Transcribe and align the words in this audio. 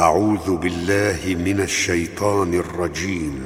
أعوذ 0.00 0.56
بالله 0.56 1.44
من 1.44 1.60
الشيطان 1.60 2.54
الرجيم. 2.54 3.40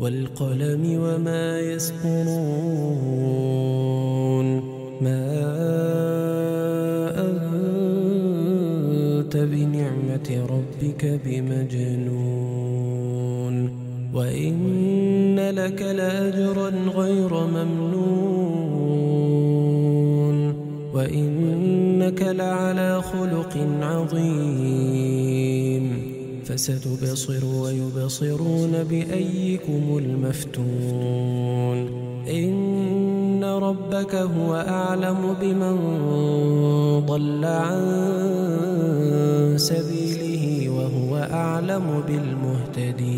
والقلم 0.00 1.00
وما 1.00 1.60
يسطرون. 1.60 2.06
ما 5.02 5.44
أنت 7.18 9.36
بنعمة 9.36 10.46
ربك 10.50 11.20
بمجنون. 11.24 12.37
وإن 14.14 15.50
لك 15.50 15.82
لأجرا 15.82 16.70
غير 16.96 17.34
ممنون 17.46 18.88
وإنك 20.94 22.22
لعلى 22.22 23.02
خلق 23.02 23.56
عظيم 23.82 25.18
فستبصر 26.44 27.44
ويبصرون 27.44 28.84
بأيكم 28.84 29.98
المفتون 29.98 31.78
إن 32.28 33.44
ربك 33.44 34.14
هو 34.14 34.54
أعلم 34.54 35.36
بمن 35.40 35.76
ضل 37.06 37.44
عن 37.44 37.78
سبيله 39.56 40.70
وهو 40.70 41.16
أعلم 41.16 42.02
بالمهتدين 42.06 43.17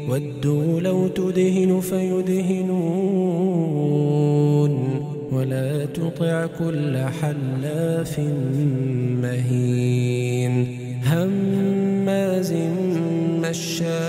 ودوا 0.09 0.81
لو 0.81 1.07
تدهن 1.07 1.79
فيدهنون. 1.79 2.89
ولا 5.31 5.85
تطع 5.85 6.45
كل 6.45 6.97
حلاف 6.97 8.19
مهين. 9.21 10.67
هماز 11.05 12.53
مشاء 13.41 14.08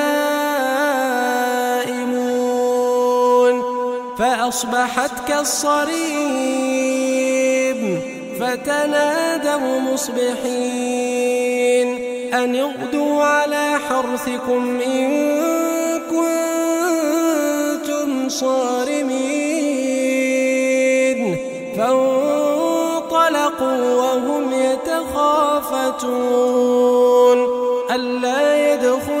فأصبحت 4.51 5.27
كالصريم 5.27 5.91
فتنادوا 8.39 9.79
مصبحين 9.79 11.31
أن 12.33 12.55
اغدوا 12.55 13.23
على 13.23 13.79
حرثكم 13.89 14.79
إن 14.79 15.31
كنتم 16.11 18.09
صارمين 18.29 19.11
فانطلقوا 21.77 23.15
وهم 23.95 24.53
يتخافتون 24.53 26.01
ألا 27.91 28.73
يدخلنها 28.73 29.20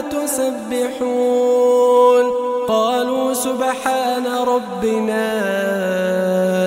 تسبحون 0.31 2.25
قالوا 2.67 3.33
سبحان 3.33 4.25
ربنا 4.47 5.27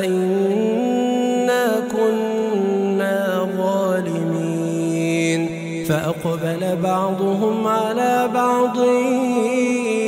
إنا 0.05 1.67
كنا 1.93 3.49
ظالمين. 3.57 5.41
فأقبل 5.89 6.63
بعضهم 6.83 7.67
على 7.67 8.31
بعض 8.35 8.77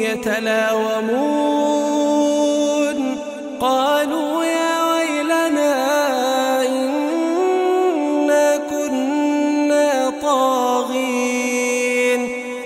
يتلاومون. 0.08 1.95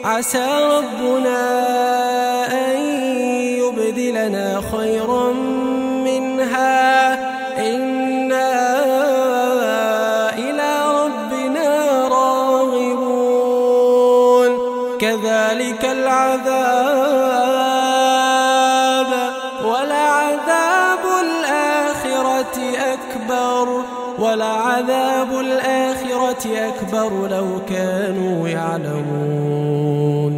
عسى 0.05 0.47
ربنا 0.77 2.00
أكبر 23.21 23.69
ولعذاب 24.19 25.28
الآخرة 25.41 26.47
أكبر 26.57 27.28
لو 27.28 27.47
كانوا 27.69 28.49
يعلمون. 28.49 30.34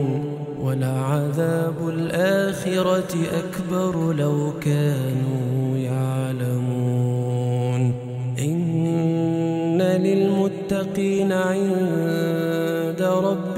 ولعذاب 0.63 1.89
الآخرة 1.89 3.15
أكبر 3.33 4.13
لو 4.13 4.53
كانوا 4.61 5.77
يعلمون. 5.77 6.73
إن 8.39 9.83
للمتقين 9.83 11.33
عند 11.33 13.03
ربهم 13.03 13.52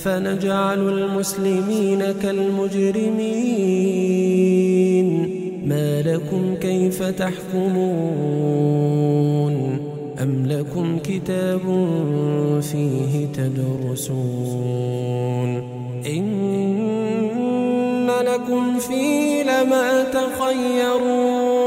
أفنجعل 0.00 0.88
المسلمين 0.88 2.14
كالمجرمين؟ 2.22 3.20
ما 5.66 6.02
لكم 6.02 6.54
كيف 6.60 7.02
تحكمون؟ 7.02 7.80
أم 10.22 10.46
لكم 10.46 10.98
كتاب 10.98 11.60
فيه 12.72 13.26
تدرسون؟ 13.34 14.10
إن 16.06 18.10
لكم 18.26 18.78
فيه 18.78 19.42
لما 19.42 20.04
تخيرون. 20.04 21.60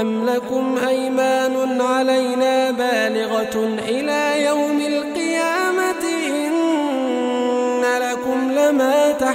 أم 0.00 0.26
لكم 0.26 0.74
أيمان 0.88 1.80
علينا 1.80 2.70
بالغة 2.70 3.68
إلى 3.88 4.44
يوم 4.44 4.77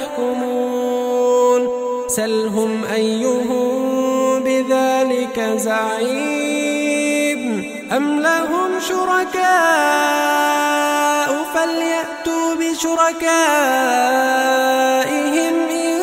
لما 0.04 0.12
تحكمون 0.16 1.62
سلهم 2.08 2.84
أيهم 2.94 4.44
بذلك 4.44 5.40
زعيم. 5.58 7.42
أم 7.92 8.20
لهم 8.20 8.80
شركاء 8.80 9.44
فليأتوا 11.54 12.56
بشركائهم 12.56 13.24
إن 15.72 16.02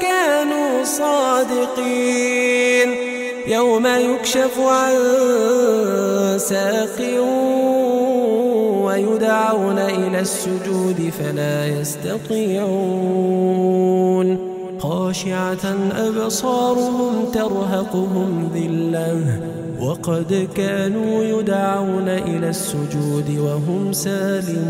كانوا 0.00 0.84
صادقين. 0.84 2.42
يوم 3.46 3.86
يكشف 3.86 4.58
عن 4.58 4.94
ساق 6.38 6.98
ويدعون 9.06 9.78
إلى 9.78 10.20
السجود 10.20 11.12
فلا 11.18 11.66
يستطيعون. 11.80 12.92
خاشعة 14.78 15.76
أبصارهم 15.96 17.24
ترهقهم 17.34 18.50
ذلة 18.54 19.40
وقد 19.80 20.48
كانوا 20.56 21.24
يدعون 21.24 22.08
إلى 22.08 22.48
السجود 22.48 23.38
وهم 23.38 23.92
سالمون. 23.92 24.62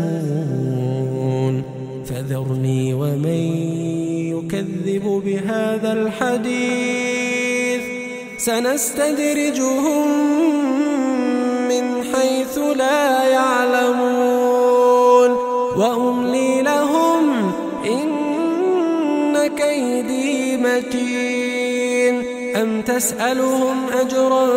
فذرني 2.05 2.93
ومن 2.93 3.43
يكذب 4.33 5.21
بهذا 5.25 5.93
الحديث. 5.93 7.81
سنستدرجهم 8.37 10.07
حيث 12.53 12.77
لا 12.77 13.23
يعلمون. 13.23 15.31
وأملي 15.77 16.61
لهم 16.61 17.51
إن 17.85 19.47
كيدي 19.47 20.57
متين. 20.57 22.23
أم 22.55 22.81
تسألهم 22.81 23.77
أجرا 23.99 24.47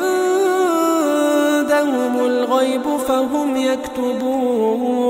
الغيب 2.25 2.98
فهم 3.07 3.57
يكتبون. 3.57 5.00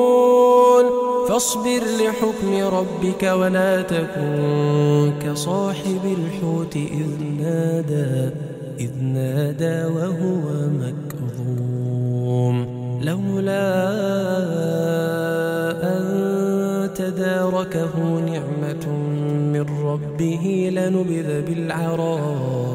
فاصبر 1.32 1.82
لحكم 2.04 2.76
ربك 2.76 3.24
ولا 3.24 3.82
تكن 3.82 5.14
كصاحب 5.24 6.02
الحوت 6.06 6.76
إذ 6.76 7.24
نادى 7.40 8.30
إذ 8.80 9.04
نادى 9.04 9.86
وهو 9.86 10.42
مكظوم. 10.84 12.66
لولا 13.04 13.72
أن 15.84 16.04
تداركه 16.96 18.20
نعمة 18.20 18.88
من 19.54 19.66
ربه 19.84 20.70
لنبذ 20.74 21.42
بالعراء 21.42 22.72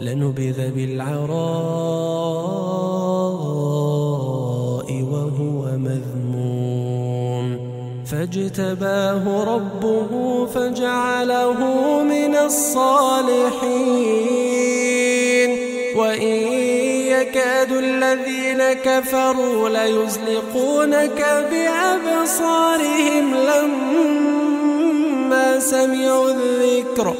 لنبذ 0.00 0.70
بالعراء 0.70 2.36
فاجتباه 8.26 9.54
ربه 9.54 10.10
فجعله 10.46 11.60
من 12.02 12.36
الصالحين. 12.36 13.56
وإن 15.96 16.52
يكاد 17.06 17.72
الذين 17.72 18.62
كفروا 18.84 19.68
ليزلقونك 19.68 21.26
بأبصارهم 21.50 23.34
لما 23.34 25.58
سمعوا 25.58 26.30
الذكر 26.30 27.14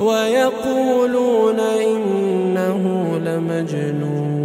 ويقولون 0.00 1.60
إنه 1.60 2.82
لمجنون. 3.24 4.41